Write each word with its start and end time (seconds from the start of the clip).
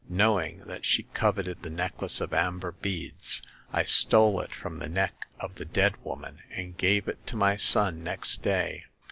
Knowing 0.09 0.63
that 0.65 0.83
she 0.83 1.03
coveted 1.13 1.61
the 1.61 1.69
necklace 1.69 2.21
of 2.21 2.33
amber 2.33 2.71
beads, 2.71 3.43
I 3.71 3.83
stole 3.83 4.41
it 4.41 4.51
from 4.51 4.79
the 4.79 4.89
neck 4.89 5.27
of 5.39 5.53
the 5.53 5.65
dead 5.65 5.95
woman 6.03 6.39
and 6.55 6.75
gave 6.75 7.07
it 7.07 7.23
to 7.27 7.35
my 7.35 7.55
son 7.55 8.03
next 8.03 8.41
day. 8.41 8.85